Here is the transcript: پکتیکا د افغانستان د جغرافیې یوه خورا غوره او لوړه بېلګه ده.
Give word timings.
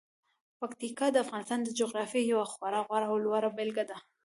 پکتیکا 0.59 1.07
د 1.11 1.17
افغانستان 1.25 1.59
د 1.63 1.69
جغرافیې 1.79 2.23
یوه 2.31 2.45
خورا 2.51 2.79
غوره 2.87 3.07
او 3.11 3.15
لوړه 3.25 3.49
بېلګه 3.57 3.85
ده. 3.89 3.97